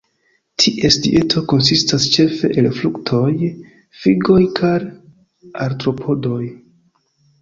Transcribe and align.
Ties 0.61 0.95
dieto 1.07 1.43
konsistas 1.51 2.07
ĉefe 2.15 2.49
el 2.61 2.69
fruktoj, 2.79 3.29
figoj 4.05 4.41
kaj 4.61 4.75
artropodoj. 5.67 6.43